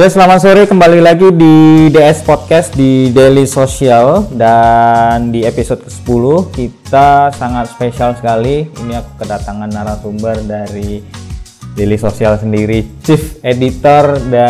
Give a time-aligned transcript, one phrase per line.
[0.00, 1.56] Ya, selamat sore kembali lagi di
[1.92, 6.24] DS Podcast di Daily Social dan di episode ke-10
[6.56, 8.64] kita sangat spesial sekali.
[8.80, 11.04] Ini aku kedatangan narasumber dari
[11.76, 14.48] Daily Social sendiri, Chief Editor da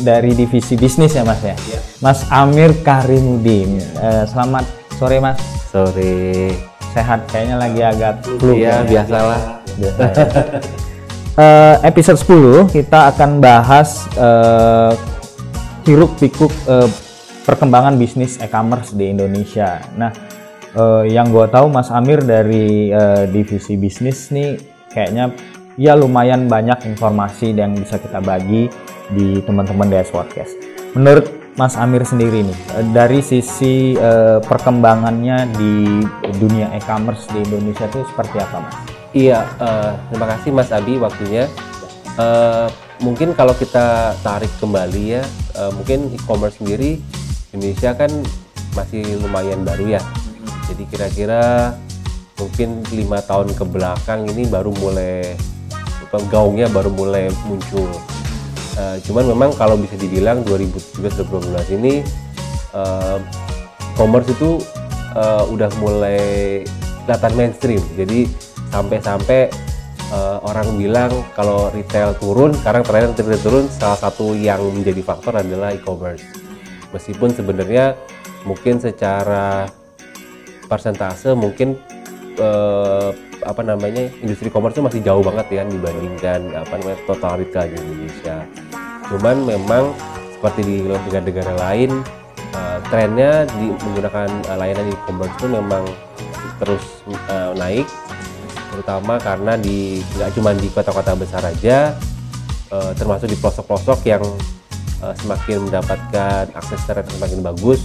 [0.00, 1.52] dari divisi bisnis ya Mas ya.
[1.52, 1.80] Iya.
[2.00, 3.76] Mas Amir Karimudin.
[3.76, 4.64] Eh, selamat
[4.96, 5.36] sore Mas.
[5.68, 6.48] Sore.
[6.96, 8.56] Sehat kayaknya lagi agak flu.
[8.56, 8.88] Iya, kayaknya.
[8.88, 9.40] biasalah.
[9.76, 10.80] Biasa ya.
[11.32, 14.92] Eh, episode 10 kita akan bahas eh,
[15.88, 16.84] hiruk pikuk eh,
[17.48, 19.80] perkembangan bisnis e-commerce di Indonesia.
[19.96, 20.12] Nah,
[20.76, 24.60] eh, yang gue tahu Mas Amir dari eh, divisi bisnis nih
[24.92, 25.32] kayaknya
[25.80, 28.68] ya lumayan banyak informasi yang bisa kita bagi
[29.08, 30.52] di teman-teman DS Podcast.
[30.92, 32.58] Menurut Mas Amir sendiri nih,
[32.92, 36.04] dari sisi eh, perkembangannya di
[36.36, 38.91] dunia e-commerce di Indonesia itu seperti apa, Mas?
[39.12, 41.44] Iya, eh, terima kasih Mas Abi waktunya.
[42.16, 42.66] Eh,
[43.04, 46.96] mungkin kalau kita tarik kembali ya, eh, mungkin e-commerce sendiri
[47.52, 48.08] Indonesia kan
[48.72, 50.02] masih lumayan baru ya.
[50.72, 51.76] Jadi kira-kira
[52.40, 55.36] mungkin lima tahun ke belakang ini baru mulai
[56.32, 57.92] gaungnya baru mulai muncul.
[58.80, 62.00] Eh, cuman memang kalau bisa dibilang 2017-2018 ini
[62.72, 63.18] eh,
[63.92, 64.56] commerce itu
[65.12, 66.20] eh, udah mulai
[67.04, 67.84] kelihatan mainstream.
[67.92, 69.52] Jadi sampai-sampai
[70.10, 75.36] eh, orang bilang kalau retail turun, sekarang terakhir retail turun, salah satu yang menjadi faktor
[75.36, 76.24] adalah e-commerce.
[76.96, 77.96] Meskipun sebenarnya
[78.48, 79.68] mungkin secara
[80.66, 81.76] persentase mungkin
[82.40, 83.10] eh,
[83.42, 87.76] apa namanya industri e-commerce itu masih jauh banget ya dibandingkan apa namanya total retail di
[87.76, 88.36] Indonesia.
[89.12, 89.92] Cuman memang
[90.32, 91.90] seperti di negara-negara lain
[92.56, 95.84] eh, trennya di menggunakan layanan e-commerce itu memang
[96.62, 96.84] terus
[97.28, 97.86] eh, naik
[98.72, 101.92] terutama karena di nggak cuma di kota-kota besar aja
[102.72, 104.24] eh, termasuk di pelosok-pelosok yang
[105.04, 107.80] eh, semakin mendapatkan akses internet yang semakin bagus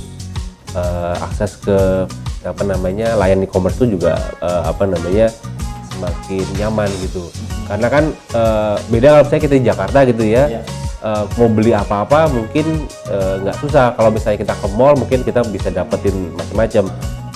[0.72, 2.08] eh, akses ke
[2.48, 5.28] apa namanya layanan e-commerce itu juga eh, apa namanya
[5.92, 7.28] semakin nyaman gitu.
[7.68, 10.64] Karena kan eh, beda kalau misalnya kita di Jakarta gitu ya Iya.
[10.98, 13.94] Eh, mau beli apa-apa mungkin eh, nggak susah.
[13.94, 16.90] Kalau misalnya kita ke mall mungkin kita bisa dapetin macam-macam.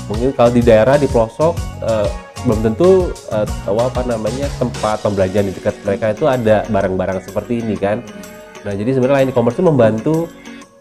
[0.09, 1.53] Mungkin kalau di daerah di pelosok
[2.41, 3.13] belum tentu
[3.65, 8.01] tahu apa namanya tempat pembelajaran di dekat mereka itu ada barang-barang seperti ini kan?
[8.65, 10.15] Nah jadi sebenarnya line e-commerce itu membantu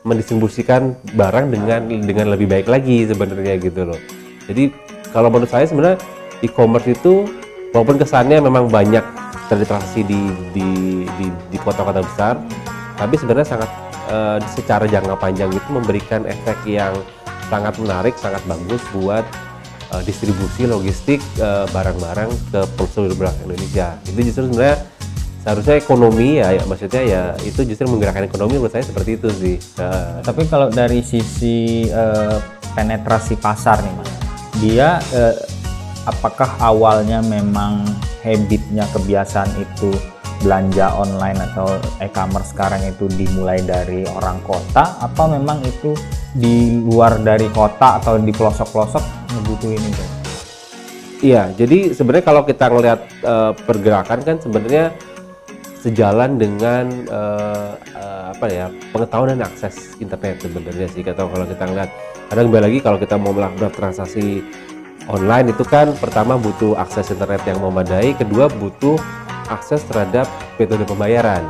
[0.01, 4.01] mendistribusikan barang dengan dengan lebih baik lagi sebenarnya gitu loh.
[4.49, 4.73] Jadi
[5.13, 6.01] kalau menurut saya sebenarnya
[6.41, 7.29] e-commerce itu
[7.77, 9.05] walaupun kesannya memang banyak
[9.51, 10.21] terliterasi di
[10.55, 10.69] di
[11.19, 12.39] di, di kota-kota besar
[12.97, 13.71] tapi sebenarnya sangat
[14.09, 16.95] eh, secara jangka panjang itu memberikan efek yang
[17.51, 19.27] sangat menarik sangat bagus buat
[19.93, 22.61] eh, distribusi logistik eh, barang-barang ke
[22.95, 23.99] seluruh belahan Indonesia.
[24.07, 24.79] Itu justru sebenarnya
[25.41, 29.57] seharusnya ekonomi ya, ya maksudnya ya itu justru menggerakkan ekonomi menurut saya seperti itu sih.
[29.81, 32.39] Eh, Tapi kalau dari sisi eh,
[32.77, 34.11] penetrasi pasar nih mas,
[34.61, 35.37] dia eh,
[36.09, 37.85] apakah awalnya memang
[38.25, 39.93] habitnya kebiasaan itu
[40.41, 41.69] belanja online atau
[42.01, 45.93] e-commerce sekarang itu dimulai dari orang kota, atau memang itu
[46.33, 50.05] di luar dari kota atau di pelosok-pelosok ngebutuhin itu?
[51.21, 54.97] Iya, jadi sebenarnya kalau kita ngelihat eh, pergerakan kan sebenarnya
[55.81, 61.65] sejalan dengan eh, eh, apa ya pengetahuan dan akses internet sebenarnya sih kata kalau kita
[61.69, 61.91] ngeliat.
[62.31, 64.39] Kadang kembali lagi kalau kita mau melakukan transaksi
[65.11, 68.97] online itu kan pertama butuh akses internet yang memadai, kedua butuh
[69.51, 71.43] akses terhadap metode pembayaran.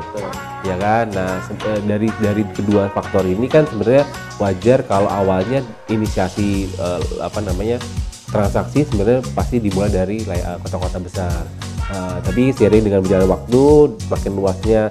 [0.64, 1.08] Ya kan?
[1.12, 4.04] Nah eh, dari dari kedua faktor ini kan sebenarnya
[4.40, 7.80] wajar kalau awalnya inisiasi eh, apa namanya
[8.28, 11.44] transaksi sebenarnya pasti dimulai dari eh, kota-kota besar.
[11.90, 13.62] Eh, tapi seiring dengan berjalan waktu
[14.08, 14.82] makin luasnya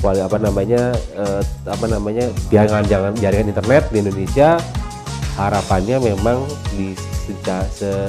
[0.00, 2.84] kuali apa namanya eh, apa namanya jaringan
[3.20, 4.56] jaringan internet di Indonesia
[5.36, 6.44] harapannya memang
[6.76, 8.08] di seca- se-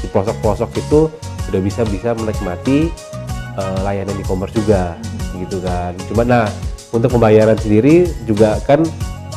[0.00, 1.00] di pelosok-pelosok itu
[1.48, 2.88] sudah bisa bisa menikmati
[3.60, 4.96] eh, layanan e-commerce juga
[5.36, 5.92] gitu kan.
[6.08, 6.46] Cuma nah
[6.90, 8.82] untuk pembayaran sendiri juga kan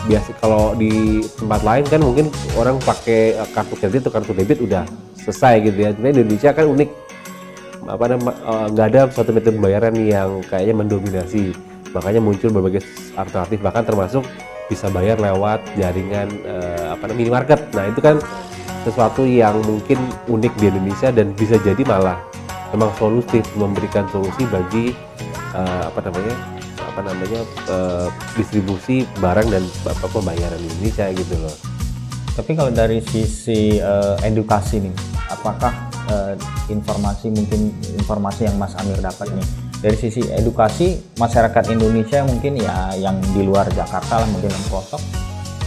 [0.03, 2.25] biasa kalau di tempat lain kan mungkin
[2.55, 4.87] orang pakai eh, kartu kredit atau kartu debit udah
[5.19, 5.89] selesai gitu ya.
[5.91, 6.89] Di Indonesia kan unik
[7.83, 11.51] apa nama eh, nggak ada suatu metode pembayaran yang kayaknya mendominasi.
[11.93, 12.81] Makanya muncul berbagai
[13.13, 14.25] alternatif bahkan termasuk
[14.71, 17.59] bisa bayar lewat jaringan eh, apa namanya minimarket.
[17.75, 18.17] Nah, itu kan
[18.83, 22.19] sesuatu yang mungkin unik di Indonesia dan bisa jadi malah
[22.73, 24.91] memang solutif memberikan solusi bagi
[25.53, 26.35] eh, apa namanya
[26.93, 31.55] apa namanya eh, distribusi barang dan apa pembayaran di Indonesia gitu loh.
[32.33, 34.95] Tapi kalau dari sisi eh, edukasi nih,
[35.29, 35.73] apakah
[36.09, 36.33] eh,
[36.73, 37.69] informasi mungkin
[38.01, 39.47] informasi yang Mas Amir dapat nih
[39.83, 44.65] dari sisi edukasi masyarakat Indonesia mungkin ya yang di luar Jakarta lah mungkin yang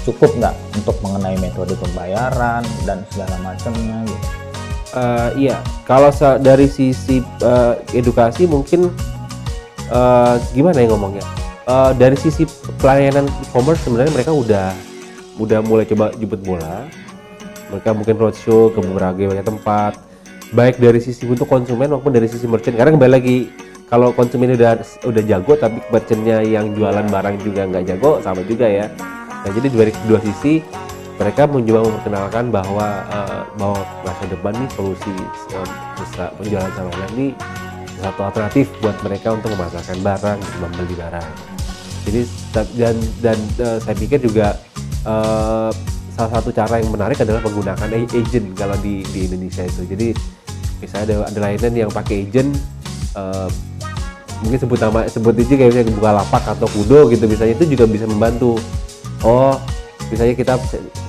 [0.06, 4.45] cukup nggak untuk mengenai metode pembayaran dan segala macamnya gitu.
[4.94, 8.92] Uh, iya, kalau dari sisi uh, edukasi mungkin
[9.90, 11.24] uh, gimana ya ngomongnya?
[11.66, 12.46] Uh, dari sisi
[12.78, 14.70] pelayanan e-commerce sebenarnya mereka udah
[15.42, 16.86] udah mulai coba jemput bola.
[17.74, 19.98] Mereka mungkin roadshow ke beberapa banyak tempat,
[20.54, 22.78] baik dari sisi untuk konsumen maupun dari sisi merchant.
[22.78, 23.38] Karena kembali lagi
[23.86, 28.66] kalau konsumen udah udah jago tapi merchantnya yang jualan barang juga nggak jago sama juga
[28.66, 28.86] ya
[29.46, 30.58] nah jadi dari dua sisi
[31.16, 35.14] mereka mencoba memperkenalkan bahwa uh, bahwa masa depan nih solusi
[35.56, 37.28] uh, bisa penjualan sama online ini
[37.96, 41.30] satu alternatif buat mereka untuk memasarkan barang membeli barang.
[42.06, 42.20] Jadi
[42.76, 44.60] dan dan uh, saya pikir juga
[45.08, 45.72] uh,
[46.12, 49.82] salah satu cara yang menarik adalah menggunakan agent kalau di di Indonesia itu.
[49.88, 50.08] Jadi
[50.84, 52.52] misalnya ada ada layanan yang pakai agent
[53.16, 53.48] uh,
[54.44, 57.84] mungkin sebut nama sebut aja kayak misalnya buka lapak atau kudo gitu misalnya itu juga
[57.88, 58.60] bisa membantu.
[59.24, 59.56] Oh
[60.06, 60.54] misalnya kita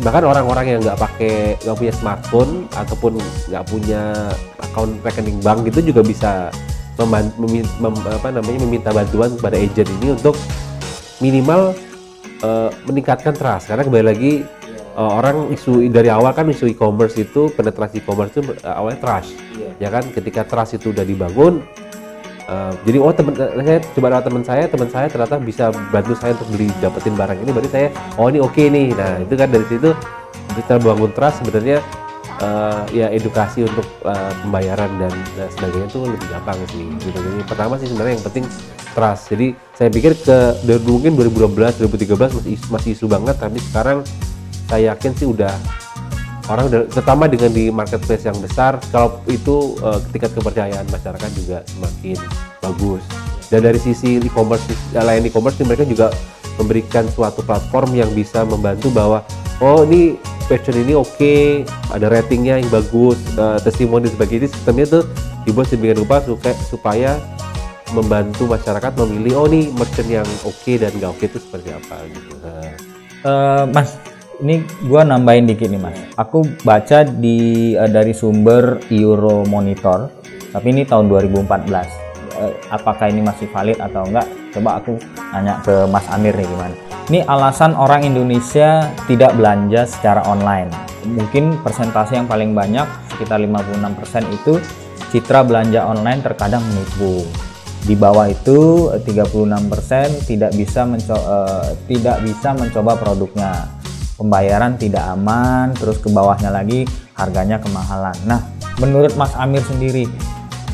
[0.01, 4.01] bahkan orang-orang yang nggak pakai nggak punya smartphone ataupun nggak punya
[4.61, 6.31] akun rekening bank gitu juga bisa
[6.97, 10.33] membantu, mem, mem, apa namanya meminta bantuan kepada agent ini untuk
[11.21, 11.77] minimal
[12.41, 13.69] uh, meningkatkan trust.
[13.69, 14.41] Karena kembali lagi
[14.97, 19.37] uh, orang isu dari awal kan isu e-commerce itu penetrasi e-commerce itu uh, awalnya trust.
[19.53, 19.73] Yeah.
[19.77, 20.09] ya kan?
[20.09, 21.61] Ketika trust itu udah dibangun
[22.47, 26.31] Uh, jadi oh teman saya coba lewat teman saya teman saya ternyata bisa bantu saya
[26.31, 27.51] untuk beli dapetin barang ini.
[27.51, 28.95] Berarti saya oh ini oke okay nih.
[28.95, 29.91] Nah itu kan dari situ
[30.55, 31.83] kita bangun trust sebenarnya
[32.39, 37.17] uh, ya edukasi untuk uh, pembayaran dan, dan sebagainya itu lebih gampang sih gitu.
[37.19, 38.45] Jadi pertama sih sebenarnya yang penting
[38.95, 39.23] trust.
[39.27, 43.35] Jadi saya pikir ke dari mungkin 2012 2013 masih masih isu banget.
[43.35, 44.07] Tapi sekarang
[44.71, 45.51] saya yakin sih udah
[46.47, 52.17] orang terutama dengan di marketplace yang besar kalau itu uh, tingkat kepercayaan masyarakat juga semakin
[52.63, 53.03] bagus
[53.51, 54.63] dan dari sisi e-commerce
[54.95, 56.07] lain e-commerce mereka juga
[56.57, 59.21] memberikan suatu platform yang bisa membantu bahwa
[59.61, 60.17] oh ini
[60.47, 65.03] fashion ini oke okay, ada ratingnya yang bagus uh, testimoni sebagainya sistemnya tuh
[65.43, 66.19] dibuat sedemikian rupa
[66.67, 67.15] supaya,
[67.95, 71.69] membantu masyarakat memilih oh nih merchant yang oke okay dan nggak oke okay itu seperti
[71.71, 72.31] apa gitu.
[73.23, 73.95] Uh, mas
[74.41, 75.97] ini gue nambahin dikit nih mas.
[76.17, 80.09] Aku baca di uh, dari sumber Euro Monitor,
[80.53, 81.47] tapi ini tahun 2014.
[81.47, 81.57] Uh,
[82.37, 84.27] eh, apakah ini masih valid atau enggak?
[84.53, 84.97] Coba aku
[85.33, 86.75] nanya ke Mas Amir nih gimana.
[87.07, 90.69] Ini alasan orang Indonesia tidak belanja secara online.
[91.07, 92.83] Mungkin persentase yang paling banyak
[93.15, 94.59] sekitar 56% itu
[95.15, 97.23] citra belanja online terkadang menipu.
[97.87, 103.76] Di bawah itu 36% tidak bisa menco uh, tidak bisa mencoba produknya
[104.17, 106.83] pembayaran tidak aman, terus ke bawahnya lagi
[107.13, 108.17] harganya kemahalan.
[108.25, 108.41] Nah,
[108.81, 110.09] menurut Mas Amir sendiri,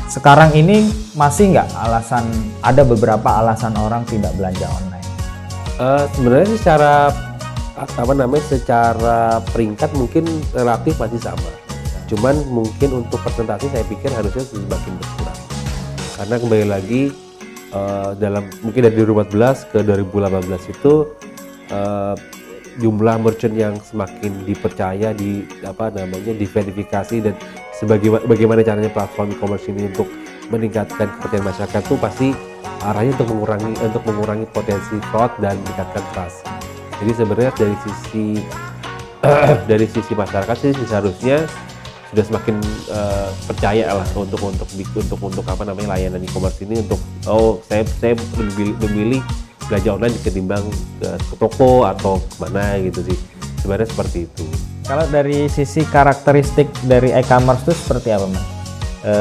[0.08, 2.24] sekarang ini masih nggak alasan
[2.64, 5.08] ada beberapa alasan orang tidak belanja online?
[5.76, 6.92] Uh, sebenarnya secara
[7.74, 10.24] apa namanya secara peringkat mungkin
[10.56, 11.50] relatif masih sama.
[12.08, 15.40] Cuman mungkin untuk presentasi saya pikir harusnya semakin berkurang.
[16.14, 17.02] Karena kembali lagi
[17.74, 20.92] uh, dalam mungkin dari 2014 ke 2018 itu
[21.74, 22.14] uh,
[22.78, 27.34] jumlah merchant yang semakin dipercaya di apa namanya diverifikasi dan
[27.74, 30.08] sebagai bagaimana caranya platform e-commerce ini untuk
[30.52, 32.28] meningkatkan kepercayaan masyarakat itu pasti
[32.84, 36.44] arahnya untuk mengurangi untuk mengurangi potensi fraud dan meningkatkan trust.
[37.00, 38.26] Jadi sebenarnya dari sisi
[39.70, 41.48] dari sisi masyarakat sih seharusnya
[42.12, 42.56] sudah semakin
[42.94, 47.82] uh, percaya lah untuk untuk untuk untuk apa namanya layanan e-commerce ini untuk oh saya
[47.98, 49.20] saya memilih, memilih
[49.66, 50.64] belanja online ketimbang
[51.00, 53.18] ke, ke toko atau ke mana gitu sih.
[53.64, 54.44] Sebenarnya seperti itu.
[54.84, 58.44] Kalau dari sisi karakteristik dari e-commerce itu seperti apa mas?
[59.00, 59.14] E,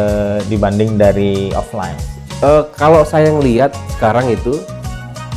[0.52, 1.96] dibanding dari offline?
[2.44, 4.60] E, kalau saya ngelihat sekarang itu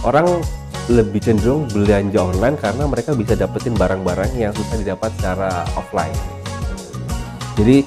[0.03, 0.43] orang
[0.91, 6.15] lebih cenderung belanja online karena mereka bisa dapetin barang-barang yang susah didapat secara offline.
[7.55, 7.87] Jadi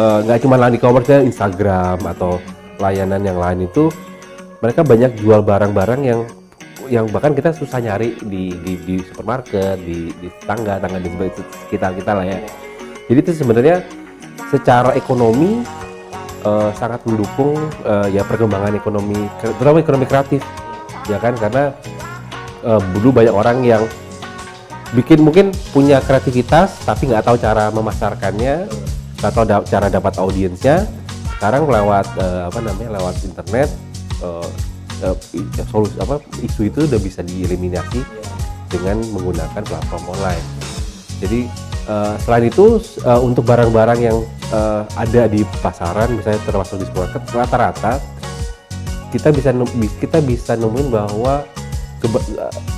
[0.00, 2.40] nggak e, cuma layanan e-commerce Instagram atau
[2.80, 3.92] layanan yang lain itu
[4.60, 6.20] mereka banyak jual barang-barang yang
[6.86, 11.10] yang bahkan kita susah nyari di di, di supermarket, di, di tangga, tangga di
[11.66, 12.38] sekitar kita lah ya.
[13.10, 13.82] Jadi itu sebenarnya
[14.50, 15.62] secara ekonomi
[16.46, 20.42] uh, sangat mendukung uh, ya perkembangan ekonomi, terutama ekonomi kreatif,
[21.10, 21.34] ya kan?
[21.34, 21.74] Karena
[22.62, 23.82] uh, banyak orang yang
[24.94, 28.70] bikin mungkin punya kreativitas tapi nggak tahu cara memasarkannya,
[29.18, 30.86] tahu da cara dapat audiensnya.
[31.36, 33.68] Sekarang lewat uh, apa namanya lewat internet
[34.22, 34.48] uh,
[35.02, 35.16] uh,
[35.68, 38.00] solusi apa isu itu udah bisa dieliminasi
[38.70, 40.44] dengan menggunakan platform online.
[41.22, 41.48] Jadi
[41.88, 44.18] uh, selain itu uh, untuk barang-barang yang
[44.52, 47.92] uh, ada di pasaran misalnya termasuk di supermarket rata-rata
[49.14, 49.50] kita bisa
[50.02, 51.46] kita bisa nemuin bahwa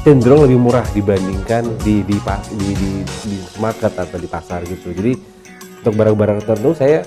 [0.06, 2.16] cenderung lebih murah dibandingkan di di
[2.54, 4.94] di di, di market atau di pasar gitu.
[4.94, 5.12] Jadi
[5.82, 7.02] untuk barang-barang tertentu saya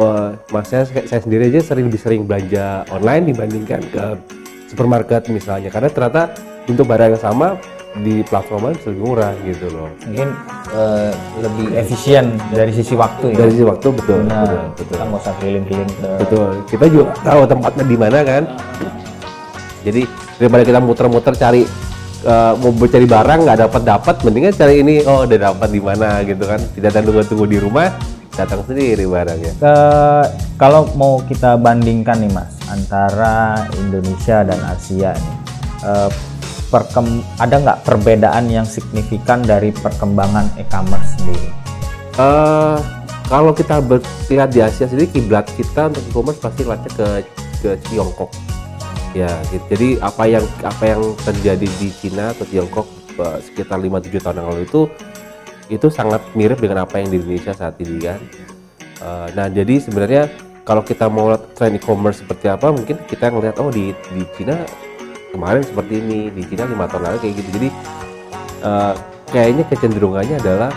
[0.00, 4.04] uh, maksudnya saya, saya sendiri aja sering lebih sering belanja online dibandingkan ke
[4.66, 6.22] supermarket misalnya karena ternyata
[6.66, 7.56] untuk barang yang sama
[8.04, 9.88] di platform bisa lebih murah gitu loh.
[10.04, 10.28] Mungkin
[10.74, 13.36] uh, lebih efisien dari sisi waktu ya.
[13.40, 14.20] Dari sisi waktu betul.
[14.28, 14.84] Nah, betul, betul.
[14.84, 16.08] Kita nggak usah keliling-keliling ke.
[16.20, 16.50] Betul.
[16.68, 18.42] Kita juga tahu tempatnya di mana kan.
[19.86, 20.02] Jadi
[20.36, 21.62] daripada kita muter-muter cari
[22.26, 26.20] uh, mau cari barang nggak dapat dapat, mendingan cari ini oh udah dapat di mana
[26.26, 26.60] gitu kan.
[26.60, 27.88] Tidak ada tunggu-tunggu di rumah,
[28.36, 29.52] datang sendiri barangnya.
[29.56, 29.74] Ke,
[30.60, 35.36] kalau mau kita bandingkan nih mas antara Indonesia dan Asia nih.
[35.84, 36.10] Uh,
[36.66, 41.50] perkem ada nggak perbedaan yang signifikan dari perkembangan e-commerce sendiri?
[42.18, 42.78] Uh,
[43.26, 43.82] kalau kita
[44.30, 47.08] lihat di Asia sendiri kiblat kita untuk e-commerce pasti lihatnya ke
[47.64, 48.30] ke Tiongkok.
[49.16, 49.64] Ya, gitu.
[49.72, 52.84] jadi apa yang apa yang terjadi di Cina atau Tiongkok
[53.16, 54.80] uh, sekitar 5-7 tahun yang lalu itu
[55.66, 58.20] itu sangat mirip dengan apa yang di Indonesia saat ini kan.
[59.02, 60.30] Uh, nah, jadi sebenarnya
[60.66, 64.66] kalau kita mau lihat tren e-commerce seperti apa, mungkin kita ngelihat oh di di Cina
[65.30, 67.48] kemarin seperti ini di Cina lima tahun lalu kayak gitu.
[67.60, 67.68] Jadi
[68.66, 68.94] uh,
[69.30, 70.70] kayaknya kecenderungannya adalah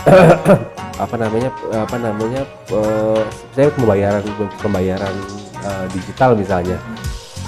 [1.04, 3.22] apa namanya apa namanya uh,
[3.54, 4.22] saya pembayaran
[4.58, 5.14] pembayaran
[5.62, 6.78] uh, digital misalnya.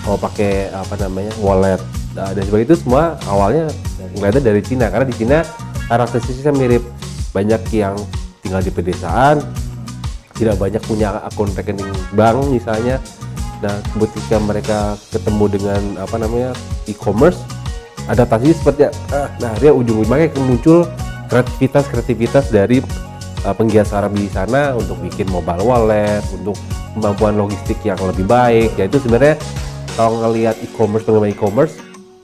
[0.02, 1.78] Mau pakai apa namanya wallet
[2.18, 2.74] uh, dan sebagainya.
[2.74, 3.70] Itu semua awalnya
[4.18, 5.46] ngeliatnya dari Cina karena di Cina
[5.92, 6.84] karakteristiknya mirip
[7.36, 7.94] banyak yang
[8.40, 9.44] tinggal di pedesaan
[10.32, 12.96] tidak banyak punya akun rekening bank misalnya
[13.62, 14.78] Nah, ketika mereka
[15.14, 16.50] ketemu dengan apa namanya
[16.90, 17.38] e-commerce,
[18.10, 20.82] adaptasi seperti ah, nah dia ujung-ujungnya muncul
[21.30, 22.82] kreativitas-kreativitas dari
[23.46, 26.58] uh, penggiat startup di sana untuk bikin mobile wallet, untuk
[26.98, 28.74] kemampuan logistik yang lebih baik.
[28.74, 29.38] Ya itu sebenarnya
[29.94, 31.74] kalau ngelihat e-commerce pengembangan e-commerce,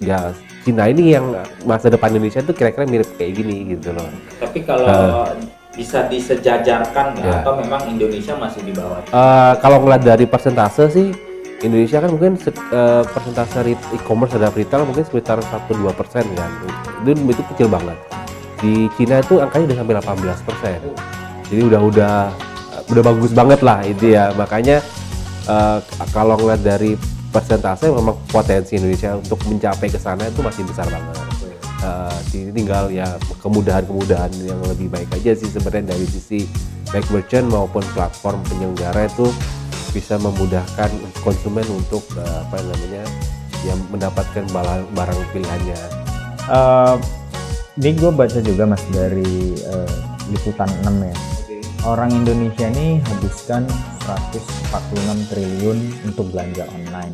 [0.02, 0.34] ya
[0.66, 1.32] Cina ini yang
[1.64, 4.08] masa depan Indonesia itu kira-kira mirip kayak gini gitu loh.
[4.42, 5.30] Tapi kalau uh,
[5.78, 7.40] bisa disejajarkan ya.
[7.40, 9.00] atau memang Indonesia masih di bawah?
[9.14, 11.08] Uh, kalau ngeliat dari persentase sih
[11.62, 12.38] Indonesia kan mungkin
[12.70, 16.50] uh, persentase e-commerce terhadap retail mungkin sekitar 1-2 persen kan
[17.02, 17.98] itu, itu kecil banget
[18.58, 20.78] di Cina itu angkanya udah sampai 18 persen
[21.50, 22.16] jadi udah udah
[22.94, 24.78] udah bagus banget lah itu ya makanya
[25.50, 25.82] uh,
[26.14, 26.94] kalau ngeliat dari
[27.28, 31.28] persentase memang potensi Indonesia untuk mencapai ke sana itu masih besar banget
[31.82, 33.06] uh, tinggal ya
[33.42, 36.48] kemudahan-kemudahan yang lebih baik aja sih sebenarnya dari sisi
[36.90, 39.30] baik merchant maupun platform penyelenggara itu
[39.92, 40.90] bisa memudahkan
[41.24, 43.04] konsumen untuk uh, apa namanya
[43.66, 45.80] yang mendapatkan barang, barang pilihannya.
[46.46, 46.94] Uh,
[47.78, 49.98] ini gue baca juga mas dari uh,
[50.30, 51.16] liputan 6 ya.
[51.42, 51.60] Okay.
[51.82, 53.66] Orang Indonesia ini habiskan
[54.08, 57.12] 146 triliun untuk belanja online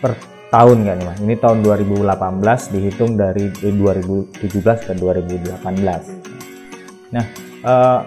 [0.00, 0.16] per
[0.48, 1.18] tahun kan nih mas?
[1.20, 7.12] Ini tahun 2018 dihitung dari eh, 2017 ke 2018.
[7.12, 7.24] Nah,
[7.64, 8.00] uh,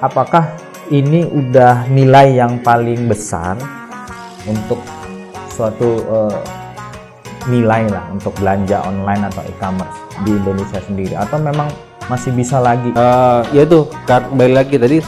[0.00, 0.44] apakah
[0.92, 3.56] ini udah nilai yang paling besar
[4.44, 4.80] untuk
[5.52, 6.40] suatu uh,
[7.48, 11.72] nilai lah untuk belanja online atau e-commerce di Indonesia sendiri atau memang
[12.08, 12.92] masih bisa lagi?
[12.96, 15.00] Uh, ya tuh kembali lagi tadi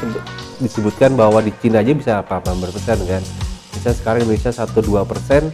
[0.62, 3.22] disebutkan bahwa di Cina aja bisa apa apa persen kan?
[3.74, 5.50] Bisa sekarang Indonesia satu dua persen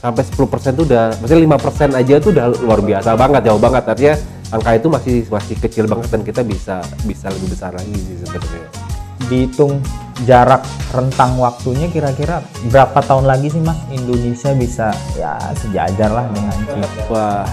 [0.00, 3.60] sampai 10 persen tuh udah, maksudnya lima persen aja tuh udah luar biasa banget, jauh
[3.60, 3.84] banget.
[3.84, 4.16] Artinya
[4.50, 8.66] angka itu masih masih kecil banget dan kita bisa bisa lebih besar lagi sih sebenarnya
[9.30, 9.78] dihitung
[10.26, 16.56] jarak rentang waktunya kira-kira berapa tahun lagi sih mas Indonesia bisa ya sejajar lah dengan
[16.66, 16.88] China?
[17.08, 17.46] Wah,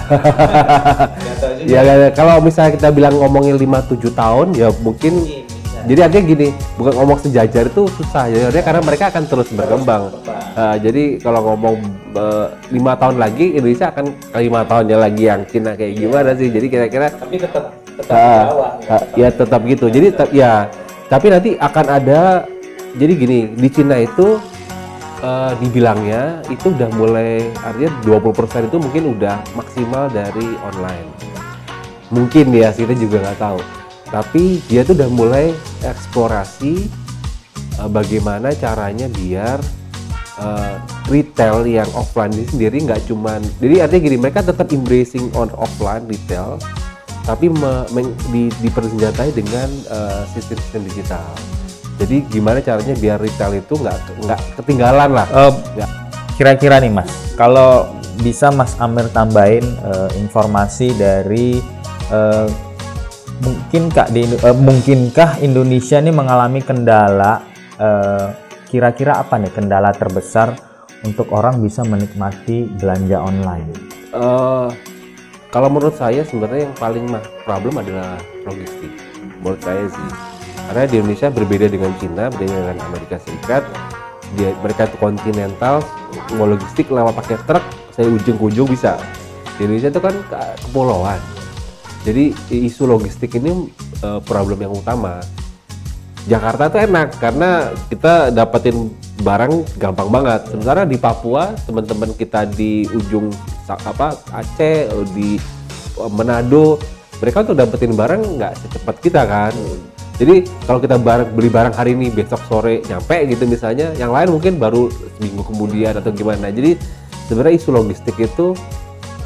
[1.72, 5.47] ya, ya kalau misalnya kita bilang ngomongin 5-7 tahun ya mungkin
[5.88, 8.52] jadi artinya gini bukan ngomong sejajar itu susah ya.
[8.60, 10.12] Karena mereka akan terus berkembang.
[10.58, 11.80] Uh, jadi kalau ngomong
[12.18, 16.52] eh, lima uh, tahun lagi Indonesia akan lima tahunnya lagi yang Cina kayak gimana sih?
[16.52, 19.86] Jadi kira-kira tapi tetap tetap uh, bawah, ya, uh, ya tetap gitu.
[19.88, 20.68] Jadi ya
[21.08, 22.22] tapi nanti akan ada
[23.00, 24.44] jadi gini di Cina itu
[25.24, 31.08] uh, dibilangnya itu udah mulai artinya 20% itu mungkin udah maksimal dari online.
[32.12, 33.60] Mungkin ya kita juga nggak tahu
[34.10, 35.46] tapi dia tuh udah mulai
[35.84, 36.88] eksplorasi
[37.82, 39.60] uh, bagaimana caranya biar
[40.40, 40.76] uh,
[41.12, 46.08] retail yang offline ini sendiri nggak cuman jadi artinya gini mereka tetap embracing on offline
[46.08, 46.56] retail
[47.28, 51.28] tapi me, me, di, dipersenjatai dengan uh, sistem-sistem digital.
[52.00, 55.28] Jadi gimana caranya biar retail itu nggak nggak ketinggalan lah.
[55.36, 55.52] Uh,
[56.40, 57.92] kira-kira nih mas, kalau
[58.24, 61.60] bisa Mas Amir tambahin uh, informasi dari
[62.10, 62.48] uh,
[63.42, 67.44] mungkinkah di uh, mungkinkah Indonesia ini mengalami kendala
[67.78, 68.34] kira
[68.68, 70.58] kira-kira apa nih kendala terbesar
[71.06, 73.70] untuk orang bisa menikmati belanja online?
[74.12, 74.68] Uh,
[75.54, 77.06] kalau menurut saya sebenarnya yang paling
[77.46, 78.92] problem adalah logistik.
[79.40, 80.10] Menurut saya sih,
[80.68, 83.64] karena di Indonesia berbeda dengan Cina, berbeda dengan Amerika Serikat.
[84.36, 85.80] Dia, mereka itu kontinental,
[86.36, 87.64] mau logistik lewat pakai truk,
[87.96, 89.00] saya ujung ke ujung bisa.
[89.56, 90.16] Di Indonesia itu kan
[90.68, 91.22] kepulauan.
[92.06, 93.70] Jadi isu logistik ini
[94.04, 95.24] uh, problem yang utama.
[96.28, 98.92] Jakarta tuh enak karena kita dapetin
[99.24, 100.42] barang gampang banget.
[100.52, 103.32] Sementara di Papua teman-teman kita di ujung
[103.68, 105.40] apa Aceh di
[106.12, 106.78] Manado
[107.18, 109.56] mereka tuh dapetin barang nggak secepat kita kan.
[110.18, 114.34] Jadi kalau kita barang, beli barang hari ini besok sore nyampe gitu misalnya, yang lain
[114.34, 116.50] mungkin baru seminggu kemudian atau gimana.
[116.50, 116.74] Jadi
[117.30, 118.58] sebenarnya isu logistik itu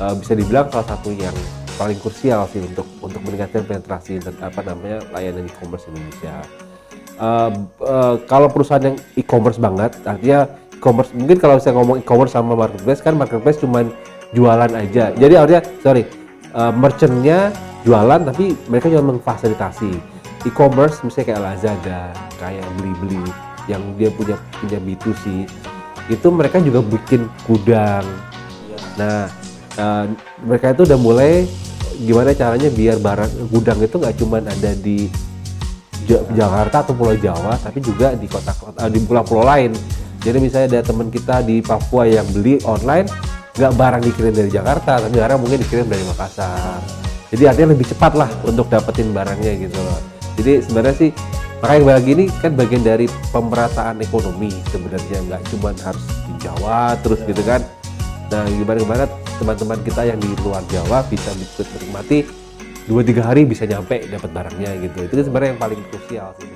[0.04, 1.32] uh, bisa dibilang salah satu yang
[1.82, 6.46] paling krusial sih untuk untuk meningkatkan penetrasi apa namanya layanan e-commerce Indonesia.
[7.18, 7.50] Uh,
[7.82, 10.46] uh, kalau perusahaan yang e-commerce banget artinya
[10.78, 13.82] e-commerce mungkin kalau saya ngomong e-commerce sama marketplace kan marketplace cuma
[14.30, 15.10] jualan aja.
[15.18, 16.06] Jadi artinya sorry
[16.54, 17.50] uh, merchantnya
[17.82, 19.98] jualan tapi mereka cuma memfasilitasi.
[20.46, 23.26] E-commerce misalnya kayak Lazada kayak beli-beli
[23.66, 25.50] yang dia punya punya B2C
[26.14, 28.06] itu mereka juga bikin gudang.
[29.02, 29.30] Nah
[29.82, 30.06] uh,
[30.46, 31.50] mereka itu udah mulai
[32.00, 35.12] gimana caranya biar barang gudang itu nggak cuma ada di
[36.36, 39.72] Jakarta atau Pulau Jawa, tapi juga di kota-kota di pulau-pulau lain.
[40.22, 43.08] Jadi misalnya ada teman kita di Papua yang beli online,
[43.56, 46.84] nggak barang dikirim dari Jakarta, tapi barang mungkin dikirim dari Makassar.
[47.32, 50.00] Jadi artinya lebih cepat lah untuk dapetin barangnya gitu loh.
[50.36, 51.10] Jadi sebenarnya sih
[51.64, 57.24] makanya bagi ini kan bagian dari pemerataan ekonomi sebenarnya nggak cuma harus di Jawa terus
[57.24, 57.64] gitu kan.
[58.34, 59.04] Nah gimana gimana
[59.42, 62.30] teman-teman kita yang di luar Jawa bisa menikmati
[62.86, 65.10] dua tiga hari bisa nyampe dapat barangnya gitu.
[65.10, 66.50] Itu sebenarnya yang paling krusial sih.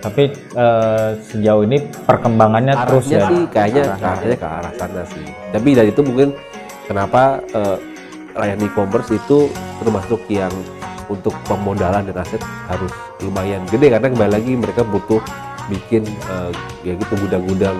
[0.00, 3.28] Tapi uh, sejauh ini perkembangannya Arahnya terus ya?
[3.28, 5.26] sih kayaknya arahnya ke arah sana sih.
[5.52, 6.32] Tapi dari itu mungkin
[6.88, 7.76] kenapa uh,
[8.34, 10.50] layanan e-commerce itu termasuk yang
[11.12, 12.40] untuk pemodalan dan aset
[12.72, 13.92] harus lumayan gede.
[13.92, 15.20] Karena kembali lagi mereka butuh
[15.68, 16.50] bikin uh,
[16.82, 17.76] ya gitu gudang-gudang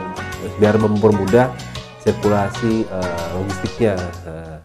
[0.61, 1.51] biar mempermudah
[2.03, 3.95] sirkulasi uh, logistiknya.
[4.27, 4.59] Uh.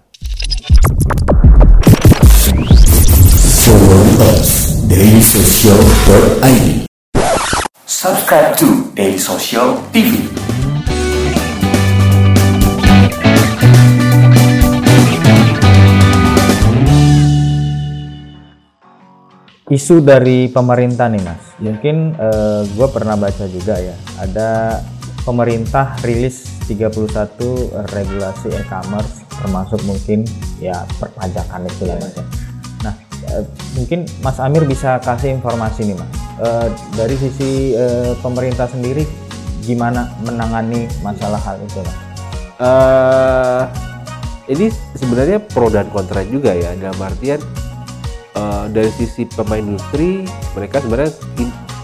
[4.88, 6.88] dailysocial.id
[7.86, 10.26] Subscribe to Daily Social TV.
[19.68, 24.80] Isu dari pemerintah nih mas, mungkin uh, eh, gue pernah baca juga ya, ada
[25.28, 27.04] pemerintah rilis 31
[27.92, 30.24] regulasi e-commerce termasuk mungkin
[30.64, 32.26] ya perpajakan itu ya mas ya
[33.28, 33.44] Eh,
[33.76, 36.12] mungkin Mas Amir bisa kasih informasi nih Mas.
[36.38, 39.10] Uh, dari sisi uh, pemerintah sendiri
[39.66, 41.98] gimana menangani masalah hal itu Mas?
[42.62, 43.64] Uh,
[44.48, 47.42] ini sebenarnya pro dan kontra juga ya dalam artian
[48.38, 50.24] uh, dari sisi pemain industri
[50.56, 51.12] mereka sebenarnya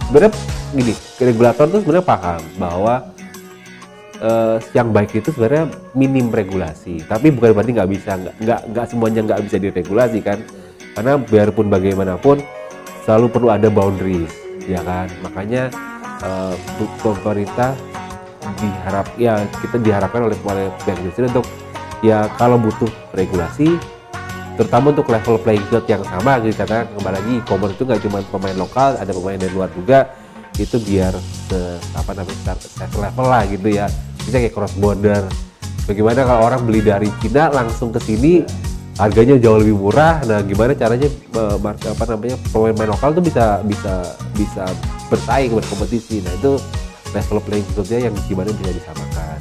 [0.07, 0.31] sebenarnya
[0.73, 3.12] gini regulator tuh sebenarnya paham bahwa
[4.23, 7.03] uh, yang baik itu sebenarnya minim regulasi.
[7.03, 10.39] Tapi bukan berarti nggak bisa nggak nggak semuanya nggak bisa diregulasi kan?
[10.95, 12.41] Karena biarpun bagaimanapun
[13.03, 14.31] selalu perlu ada boundaries
[14.65, 15.11] ya kan?
[15.21, 15.69] Makanya
[16.23, 16.55] uh,
[17.03, 17.75] pemerintah
[18.59, 20.37] diharap ya kita diharapkan oleh
[20.83, 21.47] pihak industri untuk
[22.03, 23.79] ya kalau butuh regulasi
[24.59, 28.17] terutama untuk level playing field yang sama gitu karena kembali lagi e-commerce itu nggak cuma
[28.29, 30.13] pemain lokal ada pemain dari luar juga
[30.61, 31.13] itu biar
[31.49, 33.89] se, apa namanya level lah gitu ya
[34.23, 35.27] bisa kayak cross border
[35.87, 38.43] bagaimana kalau orang beli dari Cina langsung ke sini
[38.97, 40.21] harganya jauh lebih murah.
[40.25, 43.93] Nah, gimana caranya uh, apa namanya pemain lokal tuh bisa bisa
[44.37, 44.63] bisa
[45.09, 46.21] bersaing berkompetisi.
[46.21, 46.61] Nah, itu
[47.13, 49.37] level playing fieldnya yang gimana bisa disamakan.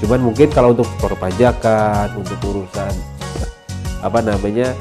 [0.00, 2.92] Cuman mungkin kalau untuk perpajakan, untuk urusan
[4.00, 4.72] apa namanya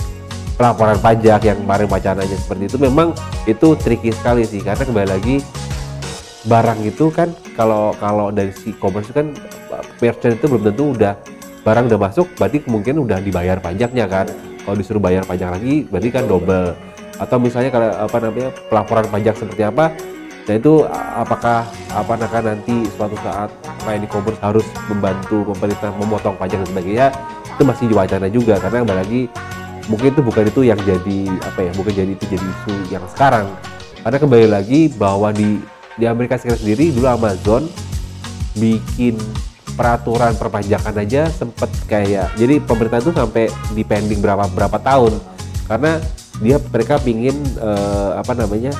[0.55, 3.11] pelaporan pajak yang kemarin wacananya seperti itu memang
[3.43, 5.43] itu tricky sekali sih karena kembali lagi
[6.47, 9.35] barang itu kan kalau kalau dari si commerce kan
[9.99, 11.19] merchant itu belum tentu udah
[11.67, 14.31] barang udah masuk berarti kemungkinan udah dibayar pajaknya kan.
[14.63, 16.71] Kalau disuruh bayar pajak lagi berarti kan double.
[17.19, 19.91] Atau misalnya kalau apa namanya pelaporan pajak seperti apa
[20.47, 20.81] nah itu
[21.13, 21.61] apakah
[21.93, 23.53] apa nanti suatu saat
[23.85, 27.07] main e-commerce harus membantu pemerintah memotong pajak dan sebagainya
[27.53, 28.55] itu masih wacana juga.
[28.57, 29.21] Karena kembali lagi
[29.91, 33.51] mungkin itu bukan itu yang jadi apa ya bukan jadi itu jadi isu yang sekarang.
[33.99, 35.59] Karena kembali lagi bahwa di
[35.99, 37.67] di Amerika Serikat sendiri dulu Amazon
[38.55, 39.19] bikin
[39.75, 45.19] peraturan perpajakan aja sempet kayak jadi pemerintah itu sampai depending berapa berapa tahun.
[45.67, 46.01] Karena
[46.39, 48.71] dia mereka pingin uh, apa namanya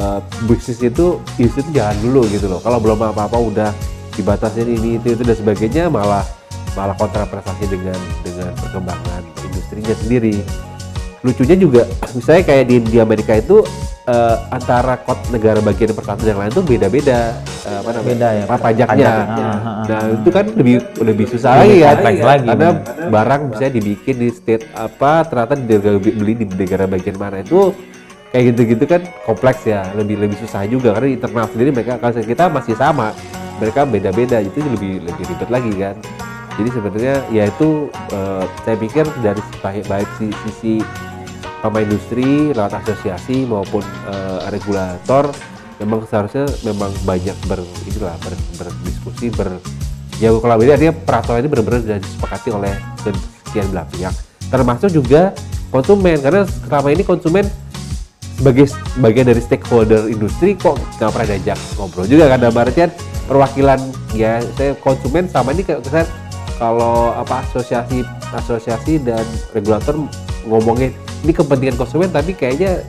[0.00, 2.60] uh, bisnis itu bisnis itu jalan dulu gitu loh.
[2.64, 3.70] Kalau belum apa-apa udah
[4.16, 6.24] dibatasin ini itu itu dan sebagainya malah
[6.74, 10.36] malah kontraprestasi dengan dengan perkembangan industrinya sendiri.
[11.24, 13.64] Lucunya juga misalnya kayak di, di Amerika itu
[14.04, 17.32] eh, antara kot negara bagian pertama yang lain tuh beda-beda
[17.64, 18.86] eh, apa namanya Beda ya, pajaknya.
[18.86, 19.14] Pajak.
[19.14, 23.08] Ah, ah, ah, nah itu kan lebih lebih susah Lebih lagi kan lagi, karena benar.
[23.10, 27.72] barang bisa dibikin di state apa ternyata di negara beli di negara bagian mana itu
[28.30, 29.86] kayak gitu-gitu kan kompleks ya.
[29.94, 33.14] Lebih lebih susah juga karena di internal sendiri mereka kalau kita masih sama
[33.56, 35.96] mereka beda-beda itu lebih lebih ribet lagi kan.
[36.54, 37.68] Jadi sebenarnya ya itu
[38.10, 40.74] eh, saya pikir dari baik baik si- sisi
[41.64, 43.80] pemain industri lewat asosiasi maupun
[44.12, 45.32] eh, regulator
[45.80, 49.56] memang seharusnya memang banyak ber inilah ber, berdiskusi ber
[50.20, 52.72] ya kalau ini artinya peraturan ini benar-benar sudah disepakati oleh
[53.48, 54.14] sekian belah pihak.
[54.52, 55.32] Termasuk juga
[55.72, 57.48] konsumen karena selama ini konsumen
[58.34, 58.66] sebagai
[58.98, 62.90] bagian dari stakeholder industri kok nggak pernah diajak ngobrol juga dalam artian
[63.30, 63.78] perwakilan
[64.12, 66.06] ya saya konsumen sama ini kayak kesan
[66.58, 68.02] kalau apa asosiasi
[68.34, 69.22] asosiasi dan
[69.54, 69.94] regulator
[70.46, 70.90] ngomongin
[71.24, 72.84] ini kepentingan konsumen tapi kayaknya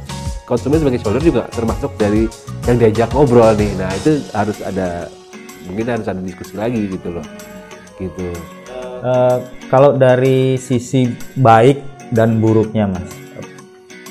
[0.46, 2.30] konsumen sebagai stakeholder juga termasuk dari
[2.70, 5.10] yang diajak ngobrol nih nah itu harus ada
[5.66, 7.26] mungkin harus ada diskusi lagi gitu loh
[7.98, 8.30] gitu
[9.06, 9.38] Eh,
[9.70, 11.06] kalau dari sisi
[11.38, 13.06] baik dan buruknya mas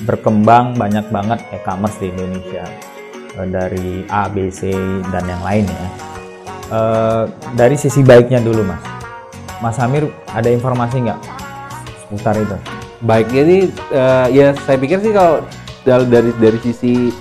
[0.07, 2.63] berkembang banyak banget e-commerce di Indonesia
[3.35, 4.71] Eh, dari A, B, C
[5.11, 5.87] dan yang lain ya.
[6.71, 8.79] Eh, dari sisi baiknya dulu mas,
[9.59, 11.19] Mas Amir ada informasi nggak
[12.07, 12.57] seputar itu?
[13.05, 13.57] Baiknya ini
[13.93, 15.45] eh, ya saya pikir sih kalau
[15.85, 17.13] dal- dari dari sisi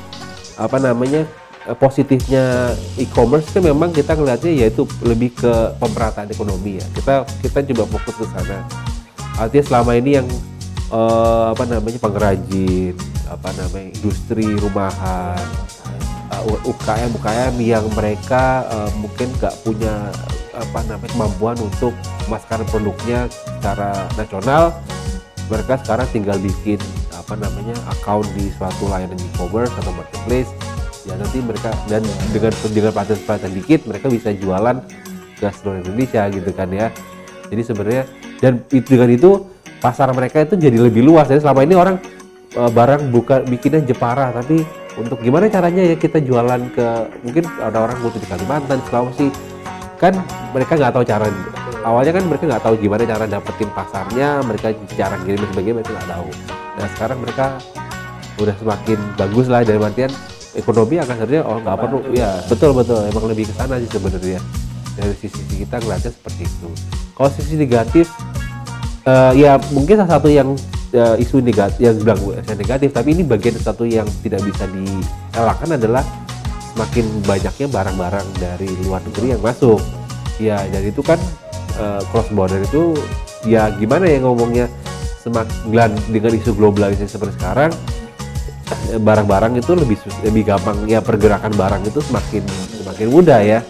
[0.57, 1.29] apa namanya
[1.69, 6.87] eh, positifnya e-commerce kan memang kita ngelihatnya yaitu lebih ke pemerataan ekonomi ya.
[6.97, 8.65] Kita kita coba fokus ke sana.
[9.37, 10.29] Artinya selama ini yang
[10.89, 12.95] eh, apa namanya pengrajin
[13.29, 15.45] apa namanya industri rumahan
[16.33, 20.09] eh, U- UKM UKM yang mereka eh, mungkin nggak punya
[20.55, 21.91] apa namanya kemampuan untuk
[22.31, 24.71] memasarkan produknya secara nasional
[25.49, 26.81] mereka sekarang tinggal bikin
[27.13, 30.51] apa namanya account di suatu layanan e-commerce atau marketplace.
[31.05, 32.01] Ya nanti mereka dan
[32.33, 34.81] dengan dengan pelatihan-pelatihan dikit mereka bisa jualan
[35.37, 36.89] ke seluruh Indonesia gitu kan ya.
[37.53, 38.05] Jadi sebenarnya
[38.41, 39.31] dan itu dengan itu
[39.85, 41.29] pasar mereka itu jadi lebih luas.
[41.29, 42.01] Jadi selama ini orang
[42.57, 44.65] eh, barang buka bikinnya Jepara tapi
[44.97, 46.87] untuk gimana caranya ya kita jualan ke
[47.21, 49.29] mungkin ada orang butuh di Kalimantan Sulawesi.
[50.01, 50.17] Kan
[50.57, 51.29] mereka nggak tahu cara
[51.85, 56.11] awalnya kan mereka nggak tahu gimana cara dapetin pasarnya mereka cara dan sebagainya mereka nggak
[56.11, 56.29] tahu.
[56.81, 57.47] Nah sekarang mereka
[58.41, 60.11] udah semakin bagus lah dari artian
[60.59, 61.99] ekonomi akan seharusnya oh nggak perlu.
[62.17, 62.99] Ya betul betul.
[63.07, 64.41] Emang lebih ke sana sih sebenarnya.
[64.95, 66.69] Dari sisi kita ngeliatnya seperti itu.
[67.15, 68.07] Kalau sisi negatif
[69.07, 70.57] eh, ya mungkin salah satu yang
[70.91, 75.77] eh, isu negatif yang bilang saya negatif tapi ini bagian satu yang tidak bisa dielakkan
[75.77, 76.03] adalah
[76.75, 79.79] semakin banyaknya barang-barang dari luar negeri yang masuk.
[80.43, 81.21] Ya dan itu kan
[81.79, 82.95] eh, cross border itu
[83.45, 84.67] ya gimana ya ngomongnya
[85.25, 87.73] semakin dengan isu globalisasi seperti sekarang
[88.93, 92.45] eh, barang-barang itu lebih lebih gampang ya pergerakan barang itu semakin
[92.81, 93.61] semakin mudah ya.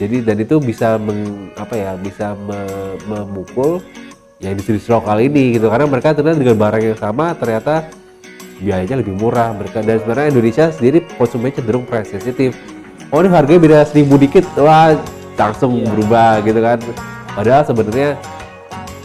[0.00, 3.84] Jadi dan itu bisa meng, apa ya bisa me- memukul
[4.40, 5.68] ya industri lokal ini gitu.
[5.68, 7.92] Karena mereka ternyata dengan barang yang sama ternyata
[8.64, 9.84] biayanya lebih murah mereka.
[9.84, 12.56] Dan sebenarnya Indonesia sendiri konsumennya cenderung price sensitif.
[13.12, 14.96] Oh ini harganya beda seribu dikit wah
[15.36, 16.78] langsung berubah gitu kan
[17.34, 18.18] padahal sebenarnya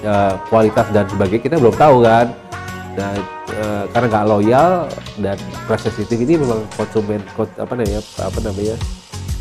[0.06, 2.28] eh, kualitas dan sebagainya kita belum tahu kan
[2.96, 3.18] dan
[3.54, 4.72] eh, karena nggak loyal
[5.20, 8.76] dan price ini memang konsumen kon- apa namanya apa namanya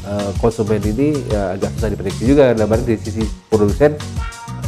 [0.04, 3.96] eh, konsumen ini ya, agak susah diprediksi juga arti dari sisi produsen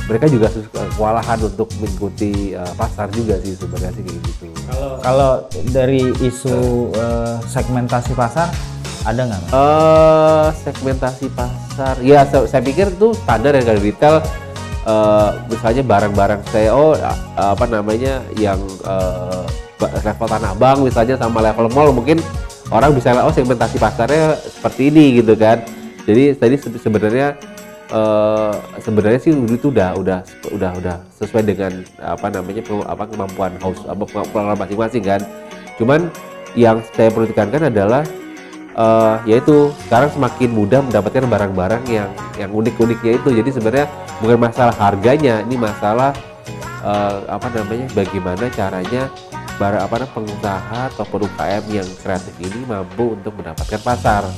[0.07, 0.47] mereka juga
[0.95, 4.45] kewalahan untuk mengikuti eh, pasar juga sih sebenarnya sih kayak gitu.
[5.03, 5.31] Kalau
[5.75, 6.57] dari isu
[6.95, 8.51] eh, segmentasi pasar
[9.07, 9.43] ada nggak?
[9.55, 14.17] Eh segmentasi pasar, ya saya, saya pikir itu standar ya kalau retail.
[14.87, 18.55] eh, misalnya barang-barang saya, oh a- apa namanya yang
[19.83, 22.23] ba- level tanah abang misalnya sama level mall mungkin
[22.71, 25.59] orang bisa oh segmentasi pasarnya seperti ini gitu kan.
[26.07, 27.35] Jadi tadi se- sebenarnya
[27.87, 30.19] eh sebenarnya sih itu udah udah
[30.55, 35.19] udah udah sesuai dengan apa namanya apa kemampuan house apa kemampuan masing-masing kan.
[35.83, 36.15] Cuman
[36.55, 38.07] yang saya perlu tekankan adalah
[38.77, 43.29] eh yaitu sekarang semakin mudah mendapatkan barang-barang yang yang unik-uniknya itu.
[43.33, 43.87] Jadi sebenarnya
[44.21, 46.13] bukan masalah harganya, ini masalah
[46.85, 49.09] eh, apa namanya bagaimana caranya
[49.57, 54.29] barang apa namanya pengusaha ataupun UKM yang kreatif ini mampu untuk mendapatkan pasar.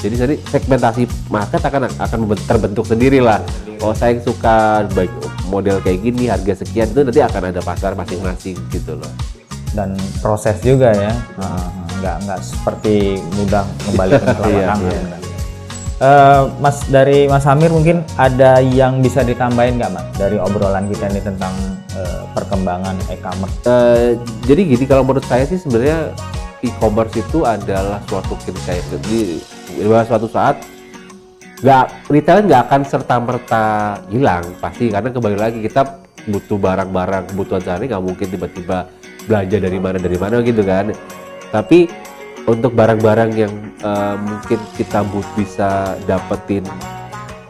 [0.00, 3.42] Jadi jadi segmentasi market akan akan terbentuk sendiri lah.
[3.84, 5.12] Oh saya yang suka baik
[5.50, 9.12] model kayak gini harga sekian itu nanti akan ada pasar masing-masing gitu loh.
[9.70, 14.78] Dan proses juga ya, Nah, nggak nggak seperti mudah kembali ke Iya, lapangan.
[14.80, 15.18] iya.
[16.00, 21.12] Eh, Mas dari Mas Amir mungkin ada yang bisa ditambahin nggak Mas dari obrolan kita
[21.12, 21.52] ini tentang
[21.92, 23.56] eh, perkembangan e-commerce?
[23.68, 24.16] Eh,
[24.48, 26.16] jadi gini kalau menurut saya sih sebenarnya
[26.64, 30.56] e-commerce itu adalah suatu kayak di di suatu saat
[31.60, 33.64] nggak retail nggak akan serta merta
[34.08, 38.88] hilang pasti karena kembali lagi kita butuh barang-barang kebutuhan sehari nggak mungkin tiba-tiba
[39.28, 40.88] belanja dari mana dari mana gitu kan
[41.50, 41.90] tapi
[42.48, 45.04] untuk barang-barang yang eh, mungkin kita
[45.36, 46.64] bisa dapetin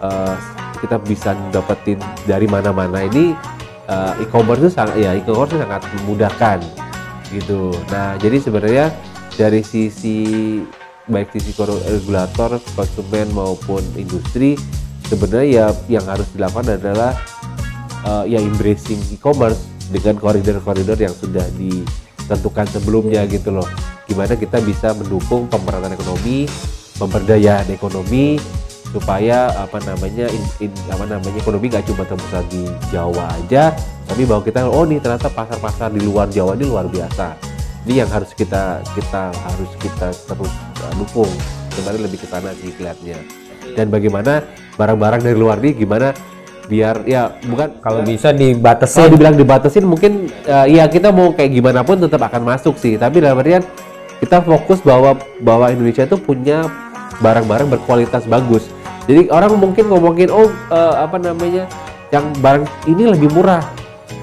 [0.03, 0.35] eh,
[0.81, 3.37] kita bisa dapetin dari mana-mana ini
[3.87, 6.59] eh, e-commerce itu sangat ya e-commerce itu sangat memudahkan
[7.31, 7.71] gitu.
[7.95, 8.87] Nah jadi sebenarnya
[9.39, 10.19] dari sisi
[11.11, 11.55] baik sisi
[11.91, 14.55] regulator konsumen maupun industri
[15.11, 17.19] sebenarnya ya yang harus dilakukan adalah
[18.07, 21.43] uh, ya embracing e-commerce dengan koridor-koridor yang sudah
[22.31, 23.67] ditentukan sebelumnya gitu loh.
[24.07, 26.47] Gimana kita bisa mendukung pemerataan ekonomi,
[26.95, 28.39] pemberdayaan ekonomi
[28.95, 33.75] supaya apa namanya in- in- apa namanya ekonomi nggak cuma terbesar di Jawa aja,
[34.07, 37.35] tapi bahwa kita oh nih ternyata pasar-pasar di luar Jawa ini luar biasa.
[37.91, 40.53] Ini yang harus kita kita harus kita terus
[40.87, 41.31] uh, dukung.
[41.75, 43.19] Sebenarnya lebih ke sana sih kelihatannya.
[43.75, 44.43] Dan bagaimana
[44.75, 46.11] barang-barang dari luar ini gimana
[46.71, 47.83] biar ya bukan.
[47.83, 52.23] Kalau bisa kalau dibatasi dibilang dibatasin mungkin uh, ya kita mau kayak gimana pun tetap
[52.23, 52.95] akan masuk sih.
[52.95, 53.67] Tapi dalam artian
[54.23, 56.71] kita fokus bahwa bahwa Indonesia itu punya
[57.19, 58.71] barang-barang berkualitas bagus.
[59.11, 61.67] Jadi orang mungkin ngomongin oh uh, apa namanya
[62.15, 63.67] yang barang ini lebih murah.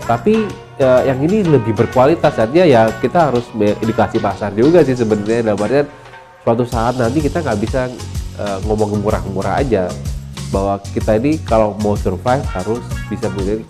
[0.08, 0.48] Tapi
[0.80, 2.40] uh, yang ini lebih berkualitas.
[2.40, 5.52] Artinya ya kita harus edukasi pasar juga sih sebenarnya.
[5.52, 5.88] Dalam artian
[6.48, 7.92] suatu saat nanti kita nggak bisa
[8.40, 9.92] uh, ngomong murah-murah aja
[10.48, 13.68] bahwa kita ini kalau mau survive harus bisa beli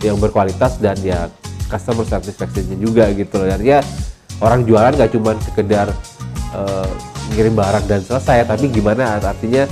[0.00, 1.28] yang berkualitas dan ya
[1.66, 3.50] customer satisfaction-nya juga gitu loh.
[3.50, 3.82] Artinya
[4.40, 5.90] orang jualan nggak cuma sekedar
[6.54, 6.90] eh,
[7.34, 9.66] ngirim barang dan selesai, tapi gimana artinya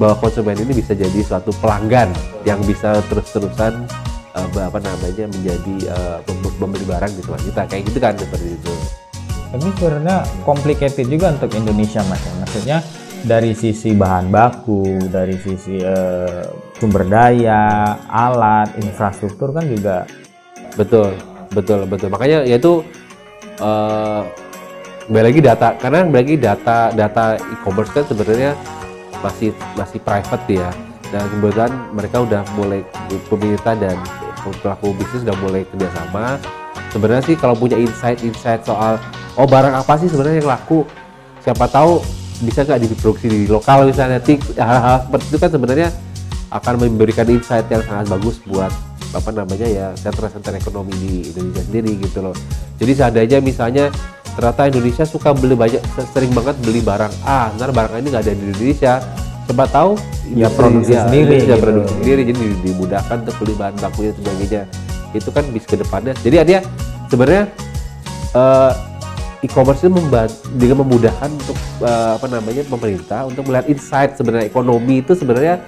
[0.00, 2.08] bahwa konsumen ini bisa jadi suatu pelanggan
[2.48, 3.84] yang bisa terus-terusan
[4.34, 5.76] eh, apa namanya menjadi
[6.24, 8.74] pem- pembeli barang di tempat kita kayak gitu kan seperti itu.
[9.50, 12.32] Ini sebenarnya complicated juga untuk Indonesia mas ya.
[12.38, 12.78] Maksudnya
[13.24, 16.44] dari sisi bahan baku, dari sisi eh,
[16.80, 20.08] sumber daya, alat, infrastruktur kan juga
[20.78, 21.18] Betul,
[21.50, 22.08] betul, betul.
[22.14, 22.86] Makanya yaitu
[23.58, 24.22] eh
[25.10, 27.24] kembali lagi data karena kembali lagi data data
[27.58, 28.54] e-commerce kan sebenarnya
[29.18, 30.70] masih masih private ya.
[31.10, 32.86] Dan kebetulan mereka udah mulai
[33.26, 33.98] pemerintah dan
[34.62, 36.38] pelaku bisnis udah mulai kerjasama.
[36.94, 38.94] Sebenarnya sih kalau punya insight-insight soal
[39.34, 40.86] oh barang apa sih sebenarnya yang laku,
[41.42, 41.98] siapa tahu
[42.40, 44.18] bisa nggak diproduksi di lokal misalnya.
[44.56, 45.88] Hal-hal seperti itu kan sebenarnya
[46.50, 48.72] akan memberikan insight yang sangat bagus buat
[49.10, 52.34] apa namanya ya sentra-sentra ekonomi di Indonesia sendiri gitu loh.
[52.78, 53.90] Jadi seandainya misalnya
[54.38, 55.82] ternyata Indonesia suka beli banyak
[56.14, 58.92] sering banget beli barang A, ntar barang ini nggak ada di Indonesia,
[59.50, 59.92] coba tahu
[60.30, 61.64] Ya, produksi sendiri Indonesia gitu.
[61.66, 64.62] produksi sendiri jadi di- dimudahkan untuk beli bahan bakunya dan sebagainya.
[65.10, 66.14] Itu kan bisa ke depannya.
[66.22, 66.62] Jadi artinya
[67.10, 67.44] sebenarnya
[68.30, 68.72] eh,
[69.40, 75.00] e-commerce itu membantu dengan memudahkan untuk eh, apa namanya pemerintah untuk melihat insight sebenarnya ekonomi
[75.00, 75.60] itu sebenarnya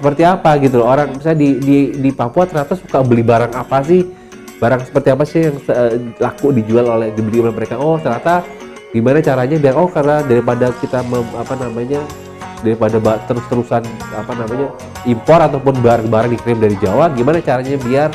[0.00, 0.88] seperti apa gitu loh.
[0.88, 4.08] Orang misalnya di di di Papua ternyata suka beli barang apa sih?
[4.56, 7.76] Barang seperti apa sih yang eh, laku dijual oleh dibeli oleh mereka?
[7.76, 8.44] Oh ternyata
[8.90, 12.02] gimana caranya biar oh karena daripada kita mem- apa namanya
[12.60, 14.68] daripada terus-terusan apa namanya
[15.08, 18.10] impor ataupun barang-barang dikirim dari Jawa gimana caranya biar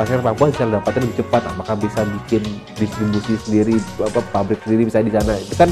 [0.00, 2.42] pasar Papua bisa mendapatkan lebih cepat apakah bisa bikin
[2.80, 5.68] distribusi sendiri apa pabrik sendiri bisa di sana itu kan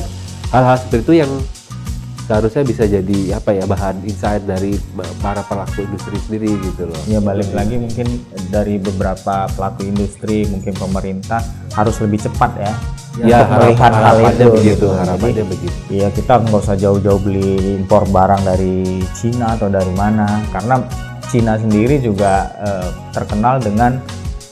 [0.53, 1.33] hal-hal seperti itu yang
[2.29, 4.77] seharusnya bisa jadi apa ya bahan insight dari
[5.25, 7.01] para pelaku industri sendiri gitu loh.
[7.09, 8.21] ya balik lagi mungkin
[8.53, 11.41] dari beberapa pelaku industri, mungkin pemerintah
[11.73, 12.73] harus lebih cepat ya.
[13.19, 14.89] Ya, untuk melihat hal itu begitu, gitu.
[14.93, 15.79] harapannya Jadi, begitu.
[15.89, 20.85] Iya kita nggak usah jauh-jauh beli impor barang dari Cina atau dari mana karena
[21.29, 24.01] Cina sendiri juga eh, terkenal dengan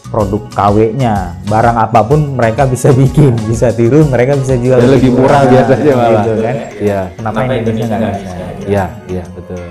[0.07, 4.79] produk KW-nya barang apa pun mereka bisa bikin bisa tiru mereka bisa jual.
[4.79, 6.11] Dan lebih murah biasanya malah.
[6.23, 6.57] gitu kan?
[6.79, 8.35] Iya, kenapa Indonesia nggak bisa?
[8.67, 9.65] Iya, iya betul.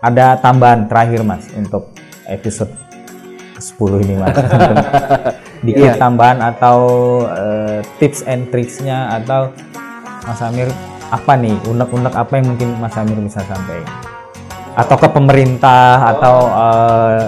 [0.00, 1.92] ada tambahan terakhir mas untuk
[2.24, 2.72] episode
[3.52, 4.32] ke-10 ini mas.
[5.66, 6.00] Dikit Iya.
[6.00, 6.78] tambahan atau
[7.28, 9.52] eh, tips and tricksnya atau
[10.20, 10.72] Mas Amir
[11.10, 13.92] apa nih unek-unek apa yang mungkin Mas Amir bisa sampaikan
[14.76, 17.24] atau ke pemerintah atau eh,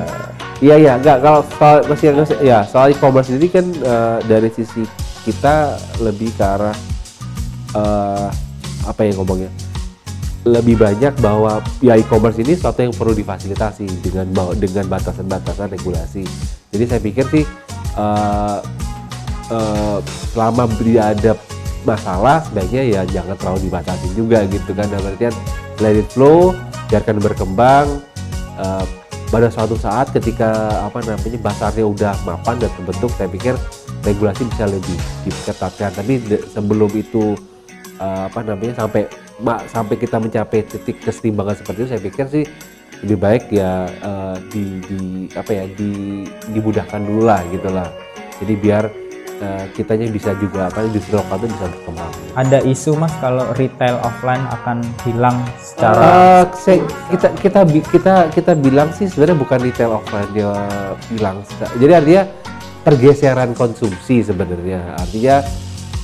[0.63, 4.87] Iya iya, enggak kalau soal masih ya soal e-commerce ini kan eh, dari sisi
[5.27, 6.77] kita lebih ke arah
[7.75, 8.29] eh,
[8.87, 9.51] apa ya ngomongnya
[10.47, 16.23] lebih banyak bahwa ya e-commerce ini sesuatu yang perlu difasilitasi dengan dengan batasan-batasan regulasi.
[16.71, 17.45] Jadi saya pikir sih
[17.99, 18.59] eh,
[19.51, 19.99] eh,
[20.31, 21.33] selama tidak ada
[21.83, 25.35] masalah sebaiknya ya jangan terlalu dibatasi juga gitu kan dalam artian
[25.83, 26.55] let it flow
[26.87, 28.01] biarkan berkembang
[28.57, 28.87] uh,
[29.33, 33.59] pada suatu saat ketika apa namanya pasarnya udah mapan dan terbentuk saya pikir
[34.07, 36.21] regulasi bisa lebih diketatkan tapi
[36.53, 37.35] sebelum itu
[37.99, 39.11] uh, apa namanya sampai
[39.67, 42.45] sampai kita mencapai titik kesetimbangan seperti itu saya pikir sih
[43.03, 45.01] lebih baik ya uh, di, di
[45.35, 46.23] apa ya di
[46.55, 47.91] dimudahkan dulu lah gitulah
[48.39, 48.85] jadi biar
[49.43, 53.99] uh, kitanya bisa juga apa industri lokal itu bisa berkembang Ada isu mas kalau retail
[54.01, 59.91] offline akan hilang secara Uh, saya- kita kita kita kita bilang sih sebenarnya bukan retail
[59.99, 60.53] offline dia
[61.11, 61.43] hilang.
[61.77, 62.25] Jadi artinya
[62.83, 64.97] pergeseran konsumsi sebenarnya.
[64.99, 65.43] Artinya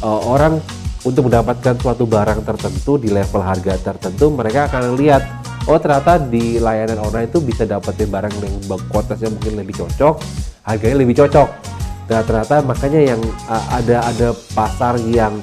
[0.03, 0.59] uh, orang
[1.07, 5.23] untuk mendapatkan suatu barang tertentu di level harga tertentu mereka akan lihat
[5.71, 8.55] oh ternyata di layanan online itu bisa dapetin barang yang
[8.89, 10.15] kualitasnya mungkin lebih cocok,
[10.65, 11.78] harganya lebih cocok.
[12.09, 15.39] Nah ternyata makanya yang uh, ada ada pasar yang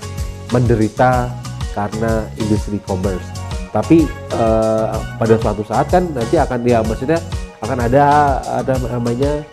[0.50, 1.30] menderita
[1.78, 7.20] karena industri commerce tapi eh, pada suatu saat kan nanti akan ya maksudnya
[7.60, 8.06] akan ada
[8.64, 9.44] ada namanya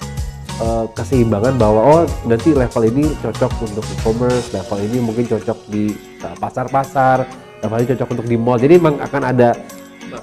[0.62, 5.90] eh, keseimbangan bahwa oh nanti level ini cocok untuk e-commerce level ini mungkin cocok di
[6.22, 7.26] eh, pasar-pasar
[7.66, 8.62] level ini cocok untuk di mall.
[8.62, 9.58] Jadi memang akan ada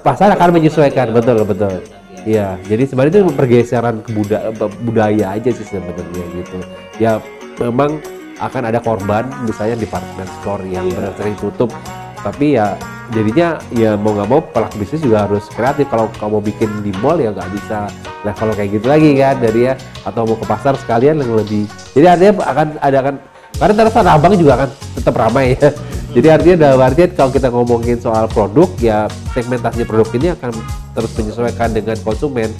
[0.00, 1.12] pasar akan menyesuaikan.
[1.12, 4.52] Betul betul Iya, jadi sebenarnya itu pergeseran kebuda-
[4.84, 6.58] budaya aja sih sebenarnya gitu.
[7.00, 7.16] Ya
[7.56, 8.00] memang
[8.40, 11.72] akan ada korban misalnya department store yang benar sering tutup.
[12.20, 12.76] Tapi ya
[13.16, 15.88] jadinya ya mau nggak mau pelaku bisnis juga harus kreatif.
[15.88, 17.88] Kalau kamu bikin di mall ya nggak bisa
[18.20, 19.34] level kayak gitu lagi kan.
[19.40, 23.14] Dari ya atau mau ke pasar sekalian yang lebih jadi artinya akan ada kan
[23.60, 25.68] karena ternyata abang juga akan tetap ramai ya
[26.10, 30.50] jadi artinya dalam artian kalau kita ngomongin soal produk ya segmentasi produk ini akan
[30.90, 32.50] terus menyesuaikan dengan konsumen.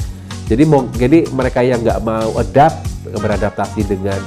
[0.47, 2.79] Jadi mau jadi mereka yang nggak mau adapt
[3.11, 4.19] beradaptasi dengan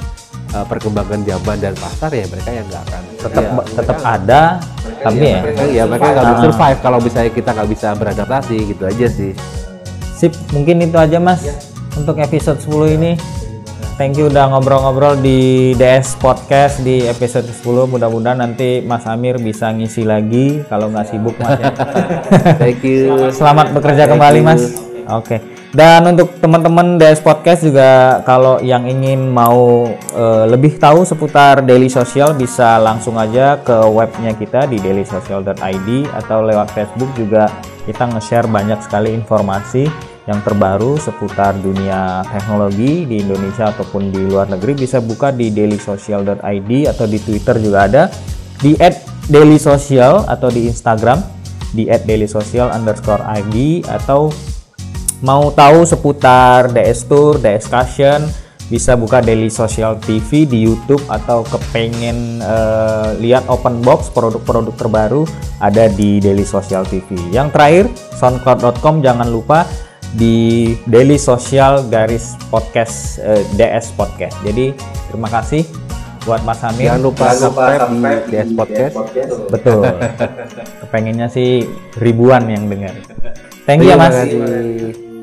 [0.52, 4.42] uh, perkembangan zaman dan pasar ya mereka yang nggak akan tetap ya, tetap mereka- ada
[5.00, 6.44] tapi ya mereka, ya mereka nggak bisa Ah.
[6.44, 9.32] survive kalau misalnya kita nggak bisa beradaptasi gitu aja sih.
[10.14, 11.44] Sip mungkin itu aja mas
[11.92, 13.12] untuk episode 10 ini
[13.94, 19.70] thank you udah ngobrol-ngobrol di DS Podcast di episode 10 mudah-mudahan nanti Mas Amir bisa
[19.70, 21.70] ngisi lagi kalau nggak sibuk mas ya
[22.62, 24.46] thank you Selamat bekerja Thank kembali, you.
[24.46, 24.62] Mas.
[25.10, 25.36] Oke.
[25.74, 31.90] Dan untuk teman-teman DS Podcast juga kalau yang ingin mau eh, lebih tahu seputar Daily
[31.90, 37.50] Social bisa langsung aja ke webnya kita di dailysocial.id atau lewat Facebook juga
[37.90, 44.48] kita nge-share banyak sekali informasi yang terbaru seputar dunia teknologi di Indonesia ataupun di luar
[44.48, 48.02] negeri bisa buka di dailysocial.id atau di Twitter juga ada
[48.64, 48.72] di
[49.28, 51.20] @dailysocial atau di Instagram
[51.76, 54.32] di @dailysocial underscore ID atau
[55.20, 58.24] mau tahu seputar DS Tour, DS Cushion
[58.72, 65.22] bisa buka Daily Social TV di YouTube atau kepengen eh, lihat open box produk-produk terbaru
[65.60, 67.12] ada di Daily Social TV.
[67.28, 67.84] Yang terakhir
[68.16, 69.68] soundcloud.com jangan lupa
[70.14, 74.38] di Daily Social garis podcast eh, DS Podcast.
[74.46, 74.74] Jadi
[75.10, 75.66] terima kasih
[76.24, 76.88] buat Mas Amir.
[76.88, 78.94] jangan lupa subscribe di DS Podcast
[79.52, 79.82] Betul.
[80.86, 81.68] Kepengennya sih
[82.00, 82.96] ribuan yang dengar.
[83.68, 84.14] Thank you ya Terima Mas.
[84.24, 85.13] kasih.